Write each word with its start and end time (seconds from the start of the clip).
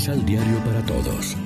Misal 0.00 0.24
Diario 0.24 0.56
para 0.64 0.82
Todos. 0.86 1.36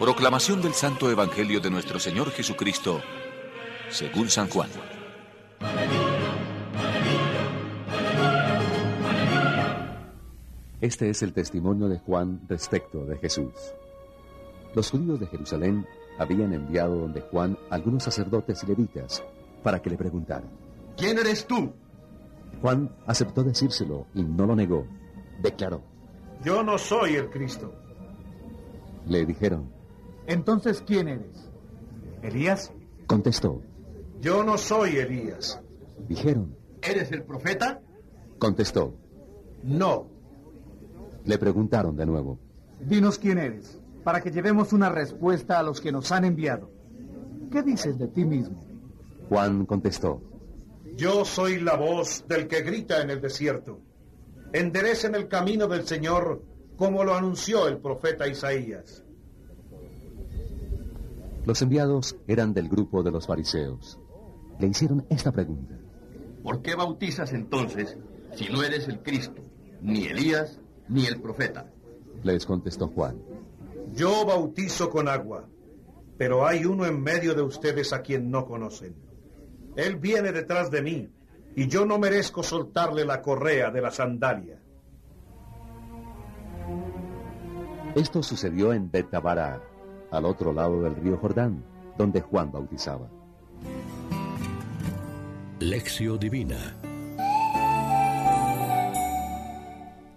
Proclamación 0.00 0.60
del 0.60 0.72
Santo 0.74 1.08
Evangelio 1.08 1.60
de 1.60 1.70
nuestro 1.70 2.00
Señor 2.00 2.32
Jesucristo, 2.32 3.00
según 3.88 4.28
San 4.28 4.48
Juan. 4.48 4.68
Este 10.80 11.08
es 11.08 11.22
el 11.22 11.32
testimonio 11.32 11.88
de 11.88 12.00
Juan 12.00 12.40
respecto 12.48 13.04
de 13.04 13.16
Jesús. 13.18 13.52
Los 14.74 14.90
judíos 14.90 15.20
de 15.20 15.28
Jerusalén 15.28 15.86
habían 16.18 16.52
enviado 16.52 16.96
donde 16.96 17.20
Juan 17.20 17.56
algunos 17.70 18.02
sacerdotes 18.02 18.64
y 18.64 18.66
levitas 18.66 19.22
para 19.62 19.80
que 19.80 19.90
le 19.90 19.96
preguntaran. 19.96 20.50
¿Quién 20.96 21.16
eres 21.16 21.46
tú? 21.46 21.72
Juan 22.60 22.90
aceptó 23.06 23.44
decírselo 23.44 24.06
y 24.14 24.22
no 24.22 24.46
lo 24.46 24.56
negó. 24.56 24.86
Declaró. 25.42 25.82
Yo 26.42 26.62
no 26.62 26.78
soy 26.78 27.14
el 27.14 27.30
Cristo. 27.30 27.72
Le 29.06 29.24
dijeron. 29.24 29.70
Entonces, 30.26 30.82
¿quién 30.86 31.08
eres? 31.08 31.48
¿Elías? 32.22 32.72
Contestó. 33.06 33.62
Yo 34.20 34.42
no 34.44 34.58
soy 34.58 34.96
Elías. 34.96 35.60
Dijeron. 36.08 36.56
¿Eres 36.82 37.10
el 37.12 37.22
profeta? 37.22 37.80
Contestó. 38.38 38.94
No. 39.62 40.08
Le 41.24 41.38
preguntaron 41.38 41.96
de 41.96 42.06
nuevo. 42.06 42.38
Dinos 42.80 43.18
quién 43.18 43.38
eres, 43.38 43.80
para 44.04 44.20
que 44.20 44.30
llevemos 44.30 44.72
una 44.72 44.88
respuesta 44.88 45.58
a 45.58 45.62
los 45.62 45.80
que 45.80 45.92
nos 45.92 46.12
han 46.12 46.24
enviado. 46.24 46.70
¿Qué 47.50 47.62
dices 47.62 47.98
de 47.98 48.08
ti 48.08 48.24
mismo? 48.24 48.64
Juan 49.28 49.66
contestó. 49.66 50.22
Yo 50.98 51.24
soy 51.24 51.60
la 51.60 51.76
voz 51.76 52.24
del 52.26 52.48
que 52.48 52.62
grita 52.62 53.00
en 53.00 53.10
el 53.10 53.20
desierto. 53.20 53.80
Enderecen 54.52 55.14
el 55.14 55.28
camino 55.28 55.68
del 55.68 55.86
Señor 55.86 56.42
como 56.76 57.04
lo 57.04 57.14
anunció 57.14 57.68
el 57.68 57.78
profeta 57.78 58.26
Isaías. 58.26 59.04
Los 61.46 61.62
enviados 61.62 62.16
eran 62.26 62.52
del 62.52 62.68
grupo 62.68 63.04
de 63.04 63.12
los 63.12 63.28
fariseos. 63.28 64.00
Le 64.58 64.66
hicieron 64.66 65.06
esta 65.08 65.30
pregunta. 65.30 65.78
¿Por 66.42 66.62
qué 66.62 66.74
bautizas 66.74 67.32
entonces 67.32 67.96
si 68.34 68.48
no 68.48 68.64
eres 68.64 68.88
el 68.88 69.00
Cristo, 69.00 69.40
ni 69.80 70.06
Elías, 70.06 70.58
ni 70.88 71.06
el 71.06 71.20
profeta? 71.20 71.70
Les 72.24 72.44
contestó 72.44 72.88
Juan. 72.88 73.22
Yo 73.94 74.26
bautizo 74.26 74.90
con 74.90 75.06
agua, 75.06 75.48
pero 76.16 76.44
hay 76.44 76.64
uno 76.64 76.86
en 76.86 77.00
medio 77.00 77.34
de 77.34 77.42
ustedes 77.42 77.92
a 77.92 78.02
quien 78.02 78.32
no 78.32 78.46
conocen. 78.46 78.96
Él 79.78 79.94
viene 79.94 80.32
detrás 80.32 80.72
de 80.72 80.82
mí, 80.82 81.08
y 81.54 81.68
yo 81.68 81.86
no 81.86 82.00
merezco 82.00 82.42
soltarle 82.42 83.04
la 83.04 83.22
correa 83.22 83.70
de 83.70 83.80
la 83.80 83.92
sandalia. 83.92 84.58
Esto 87.94 88.20
sucedió 88.24 88.72
en 88.72 88.90
Betabara, 88.90 89.62
al 90.10 90.24
otro 90.24 90.52
lado 90.52 90.82
del 90.82 90.96
río 90.96 91.16
Jordán, 91.18 91.62
donde 91.96 92.20
Juan 92.20 92.50
bautizaba. 92.50 93.08
Lección 95.60 96.18
Divina 96.18 96.76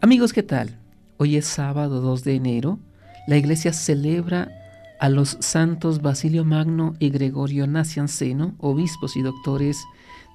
Amigos, 0.02 0.34
¿qué 0.34 0.42
tal? 0.42 0.80
Hoy 1.18 1.38
es 1.38 1.46
sábado 1.46 2.02
2 2.02 2.24
de 2.24 2.36
enero. 2.36 2.80
La 3.28 3.38
iglesia 3.38 3.74
celebra 3.74 4.61
a 5.02 5.10
los 5.10 5.36
santos 5.40 6.04
Basilio 6.04 6.46
Magno 6.46 6.94
y 7.00 7.10
Gregorio 7.10 7.66
Nacianceno, 7.66 8.54
obispos 8.60 9.18
y 9.18 9.24
doctores 9.24 9.84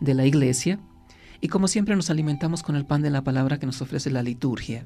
de 0.01 0.13
la 0.13 0.27
iglesia. 0.27 0.81
Y 1.41 1.47
como 1.47 1.69
siempre 1.69 1.95
nos 1.95 2.11
alimentamos 2.11 2.65
con 2.65 2.75
el 2.75 2.85
pan 2.85 3.01
de 3.01 3.11
la 3.11 3.23
palabra 3.23 3.61
que 3.61 3.67
nos 3.67 3.81
ofrece 3.81 4.11
la 4.11 4.25
liturgia. 4.25 4.85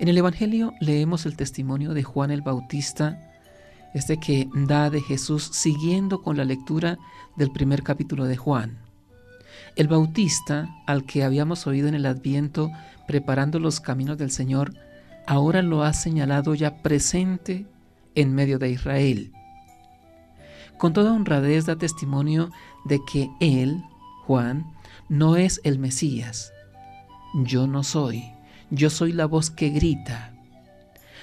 En 0.00 0.08
el 0.08 0.18
Evangelio 0.18 0.74
leemos 0.80 1.26
el 1.26 1.36
testimonio 1.36 1.94
de 1.94 2.02
Juan 2.02 2.32
el 2.32 2.42
Bautista, 2.42 3.20
este 3.94 4.18
que 4.18 4.48
da 4.52 4.90
de 4.90 5.00
Jesús 5.00 5.48
siguiendo 5.52 6.20
con 6.20 6.36
la 6.36 6.44
lectura 6.44 6.98
del 7.36 7.52
primer 7.52 7.84
capítulo 7.84 8.24
de 8.24 8.36
Juan. 8.36 8.78
El 9.76 9.86
Bautista, 9.86 10.68
al 10.88 11.04
que 11.04 11.22
habíamos 11.22 11.68
oído 11.68 11.86
en 11.86 11.94
el 11.94 12.04
Adviento 12.04 12.72
preparando 13.06 13.60
los 13.60 13.78
caminos 13.78 14.18
del 14.18 14.32
Señor, 14.32 14.74
ahora 15.28 15.62
lo 15.62 15.84
ha 15.84 15.92
señalado 15.92 16.56
ya 16.56 16.82
presente 16.82 17.66
en 18.14 18.34
medio 18.34 18.58
de 18.58 18.70
Israel. 18.70 19.32
Con 20.78 20.92
toda 20.92 21.12
honradez 21.12 21.66
da 21.66 21.76
testimonio 21.76 22.50
de 22.84 23.00
que 23.04 23.30
Él, 23.40 23.84
Juan, 24.26 24.64
no 25.08 25.36
es 25.36 25.60
el 25.64 25.78
Mesías. 25.78 26.52
Yo 27.34 27.66
no 27.66 27.82
soy. 27.82 28.24
Yo 28.70 28.88
soy 28.88 29.12
la 29.12 29.26
voz 29.26 29.50
que 29.50 29.70
grita. 29.70 30.32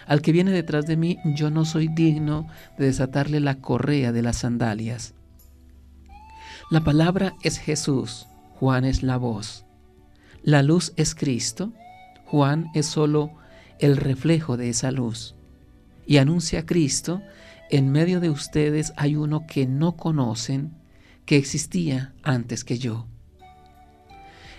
Al 0.05 0.21
que 0.21 0.31
viene 0.31 0.51
detrás 0.51 0.85
de 0.85 0.97
mí, 0.97 1.17
yo 1.23 1.49
no 1.49 1.65
soy 1.65 1.87
digno 1.87 2.47
de 2.77 2.85
desatarle 2.85 3.39
la 3.39 3.55
correa 3.55 4.11
de 4.11 4.21
las 4.21 4.37
sandalias. 4.37 5.13
La 6.69 6.83
palabra 6.83 7.33
es 7.43 7.57
Jesús, 7.57 8.27
Juan 8.59 8.83
es 8.83 9.01
la 9.01 9.15
voz. 9.15 9.65
La 10.43 10.63
luz 10.63 10.93
es 10.97 11.15
Cristo, 11.15 11.71
Juan 12.25 12.67
es 12.73 12.85
solo 12.85 13.31
el 13.79 13.95
reflejo 13.95 14.57
de 14.57 14.69
esa 14.69 14.91
luz. 14.91 15.36
Y 16.07 16.17
anuncia 16.17 16.61
a 16.61 16.65
Cristo, 16.65 17.21
en 17.69 17.91
medio 17.91 18.21
de 18.21 18.29
ustedes 18.29 18.93
hay 18.95 19.17
uno 19.17 19.45
que 19.45 19.67
no 19.67 19.97
conocen, 19.97 20.71
que 21.25 21.35
existía 21.35 22.13
antes 22.23 22.63
que 22.63 22.77
yo. 22.77 23.05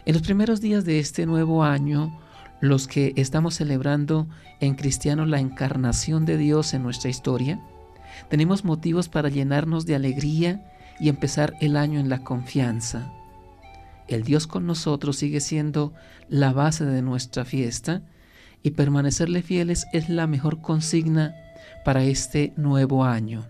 En 0.04 0.12
los 0.12 0.22
primeros 0.22 0.60
días 0.60 0.84
de 0.84 0.98
este 0.98 1.24
nuevo 1.24 1.64
año, 1.64 2.20
los 2.60 2.86
que 2.86 3.14
estamos 3.16 3.54
celebrando 3.54 4.28
en 4.60 4.74
cristiano 4.74 5.24
la 5.24 5.40
encarnación 5.40 6.26
de 6.26 6.36
Dios 6.36 6.74
en 6.74 6.82
nuestra 6.82 7.08
historia, 7.08 7.60
tenemos 8.28 8.64
motivos 8.64 9.08
para 9.08 9.30
llenarnos 9.30 9.86
de 9.86 9.94
alegría 9.94 10.70
y 11.00 11.08
empezar 11.08 11.54
el 11.60 11.76
año 11.76 11.98
en 11.98 12.08
la 12.08 12.24
confianza. 12.24 13.12
El 14.06 14.22
Dios 14.22 14.46
con 14.46 14.66
nosotros 14.66 15.16
sigue 15.16 15.40
siendo 15.40 15.94
la 16.28 16.52
base 16.52 16.84
de 16.84 17.02
nuestra 17.02 17.44
fiesta 17.44 18.02
y 18.62 18.72
permanecerle 18.72 19.42
fieles 19.42 19.86
es 19.92 20.08
la 20.08 20.26
mejor 20.26 20.60
consigna 20.60 21.34
para 21.84 22.04
este 22.04 22.52
nuevo 22.56 23.04
año. 23.04 23.46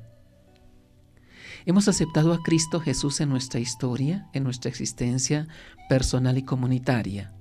Hemos 1.66 1.88
aceptado 1.88 2.32
a 2.32 2.42
Cristo 2.42 2.80
Jesús 2.80 3.20
en 3.20 3.28
nuestra 3.28 3.60
historia, 3.60 4.28
en 4.32 4.44
nuestra 4.44 4.70
existencia 4.70 5.48
personal 5.88 6.38
y 6.38 6.42
comunitaria. 6.42 7.32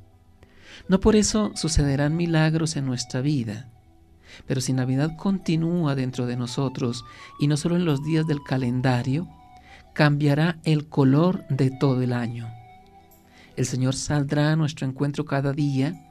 No 0.88 1.00
por 1.00 1.16
eso 1.16 1.52
sucederán 1.56 2.16
milagros 2.16 2.76
en 2.76 2.86
nuestra 2.86 3.22
vida, 3.22 3.70
pero 4.46 4.62
si 4.62 4.74
Navidad 4.74 5.16
continúa 5.18 5.96
dentro 5.96 6.26
de 6.26 6.36
nosotros 6.36 7.06
y 7.40 7.48
no 7.48 7.58
solo 7.58 7.76
en 7.76 7.86
los 7.86 8.04
días 8.04 8.28
del 8.28 8.44
calendario, 8.44 9.28
cambiará 9.94 10.60
el 10.64 10.88
color 10.88 11.46
de 11.50 11.72
todo 11.72 12.02
el 12.02 12.14
año. 12.14 12.48
El 13.56 13.66
Señor 13.66 13.96
saldrá 13.96 14.52
a 14.52 14.56
nuestro 14.56 14.86
encuentro 14.86 15.26
cada 15.26 15.54
día, 15.54 16.07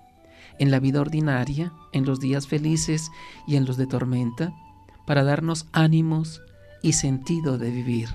en 0.59 0.71
la 0.71 0.81
vida 0.81 1.01
ordinaria, 1.01 1.73
en 1.93 2.05
los 2.05 2.21
días 2.21 2.47
felices 2.47 3.11
y 3.47 3.57
en 3.57 3.65
los 3.65 3.77
de 3.77 3.87
tormenta, 3.87 4.53
para 5.07 5.25
darnos 5.25 5.67
ánimos 5.73 6.43
y 6.83 6.93
sentido 6.93 7.59
de 7.59 7.71
vivir. 7.71 8.09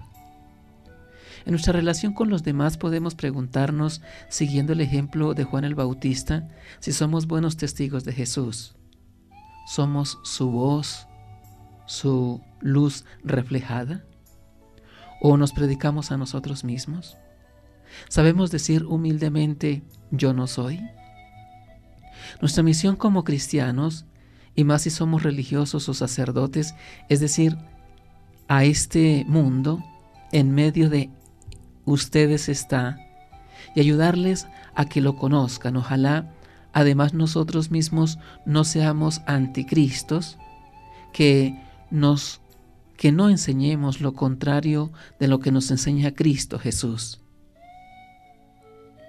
En 1.45 1.51
nuestra 1.51 1.73
relación 1.73 2.13
con 2.13 2.29
los 2.29 2.43
demás 2.43 2.77
podemos 2.77 3.15
preguntarnos, 3.15 4.01
siguiendo 4.29 4.73
el 4.73 4.81
ejemplo 4.81 5.33
de 5.33 5.43
Juan 5.43 5.63
el 5.63 5.75
Bautista, 5.75 6.47
si 6.79 6.91
somos 6.91 7.25
buenos 7.25 7.57
testigos 7.57 8.03
de 8.03 8.13
Jesús. 8.13 8.75
¿Somos 9.67 10.19
su 10.23 10.51
voz, 10.51 11.07
su 11.87 12.41
luz 12.59 13.05
reflejada? 13.23 14.05
¿O 15.19 15.37
nos 15.37 15.51
predicamos 15.51 16.11
a 16.11 16.17
nosotros 16.17 16.63
mismos? 16.63 17.17
¿Sabemos 18.07 18.51
decir 18.51 18.85
humildemente, 18.85 19.83
yo 20.11 20.33
no 20.33 20.47
soy? 20.47 20.79
Nuestra 22.39 22.63
misión 22.63 22.95
como 22.95 23.23
cristianos, 23.23 24.05
y 24.55 24.63
más 24.63 24.83
si 24.83 24.89
somos 24.89 25.23
religiosos 25.23 25.87
o 25.89 25.93
sacerdotes, 25.93 26.75
es 27.09 27.19
decir, 27.19 27.57
a 28.47 28.63
este 28.63 29.25
mundo, 29.27 29.83
en 30.31 30.51
medio 30.51 30.89
de 30.89 31.09
ustedes 31.85 32.49
está 32.49 32.97
y 33.75 33.79
ayudarles 33.79 34.47
a 34.75 34.85
que 34.85 35.01
lo 35.01 35.15
conozcan. 35.15 35.77
Ojalá 35.77 36.31
además 36.73 37.13
nosotros 37.13 37.71
mismos 37.71 38.17
no 38.45 38.63
seamos 38.63 39.21
anticristos, 39.25 40.37
que 41.13 41.59
nos 41.89 42.41
que 42.97 43.11
no 43.11 43.29
enseñemos 43.29 43.99
lo 43.99 44.13
contrario 44.13 44.91
de 45.19 45.27
lo 45.27 45.39
que 45.39 45.51
nos 45.51 45.71
enseña 45.71 46.11
Cristo 46.11 46.59
Jesús. 46.59 47.19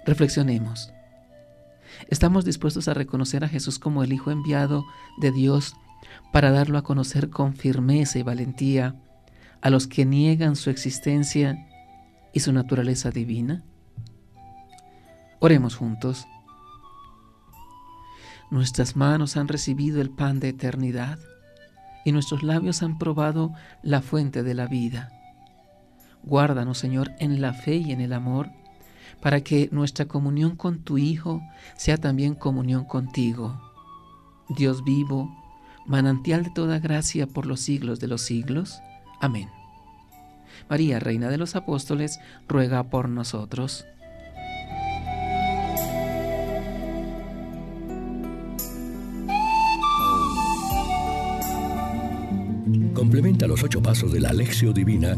Reflexionemos. 0.03 0.91
¿Estamos 2.09 2.45
dispuestos 2.45 2.87
a 2.87 2.93
reconocer 2.93 3.43
a 3.43 3.49
Jesús 3.49 3.79
como 3.79 4.03
el 4.03 4.13
Hijo 4.13 4.31
enviado 4.31 4.85
de 5.17 5.31
Dios 5.31 5.75
para 6.31 6.51
darlo 6.51 6.77
a 6.77 6.83
conocer 6.83 7.29
con 7.29 7.55
firmeza 7.55 8.19
y 8.19 8.23
valentía 8.23 8.95
a 9.61 9.69
los 9.69 9.87
que 9.87 10.05
niegan 10.05 10.55
su 10.55 10.69
existencia 10.69 11.67
y 12.33 12.41
su 12.41 12.51
naturaleza 12.51 13.11
divina? 13.11 13.63
Oremos 15.39 15.75
juntos. 15.75 16.27
Nuestras 18.51 18.95
manos 18.95 19.35
han 19.37 19.47
recibido 19.47 20.01
el 20.01 20.09
pan 20.09 20.39
de 20.39 20.49
eternidad 20.49 21.19
y 22.05 22.11
nuestros 22.11 22.43
labios 22.43 22.83
han 22.83 22.97
probado 22.97 23.53
la 23.81 24.01
fuente 24.01 24.43
de 24.43 24.53
la 24.53 24.67
vida. 24.67 25.11
Guárdanos, 26.23 26.77
Señor, 26.77 27.11
en 27.19 27.41
la 27.41 27.53
fe 27.53 27.75
y 27.75 27.91
en 27.91 28.01
el 28.01 28.13
amor, 28.13 28.51
para 29.21 29.41
que 29.41 29.69
nuestra 29.71 30.05
comunión 30.05 30.55
con 30.55 30.79
tu 30.79 30.97
Hijo 30.97 31.41
sea 31.77 31.97
también 31.97 32.35
comunión 32.35 32.85
contigo. 32.85 33.59
Dios 34.49 34.83
vivo, 34.83 35.29
manantial 35.85 36.43
de 36.43 36.51
toda 36.51 36.79
gracia 36.79 37.27
por 37.27 37.45
los 37.45 37.59
siglos 37.61 37.99
de 37.99 38.07
los 38.07 38.21
siglos. 38.21 38.81
Amén. 39.21 39.49
María, 40.69 40.99
Reina 40.99 41.29
de 41.29 41.37
los 41.37 41.55
Apóstoles, 41.55 42.19
ruega 42.47 42.83
por 42.89 43.09
nosotros. 43.09 43.85
Complementa 52.93 53.47
los 53.47 53.63
ocho 53.63 53.81
pasos 53.81 54.13
de 54.13 54.21
la 54.21 54.29
Alexio 54.29 54.71
Divina 54.71 55.17